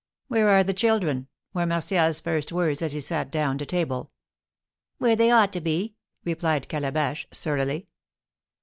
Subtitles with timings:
[0.29, 4.09] "Where are the children?" were Martial's first words, as he sat down to table.
[4.97, 5.93] "Where they ought to be,"
[6.25, 7.87] replied Calabash, surlily.